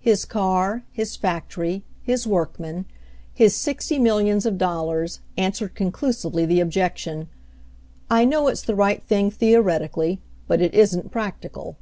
[0.00, 2.84] His car, his fac tory, his workmen,
[3.32, 7.28] his sixty millions of dollars, answered conclusively the objection,
[8.10, 10.18] "I know it's the right thing, theoretically—
[10.48, 11.76] but it isn't practi cal."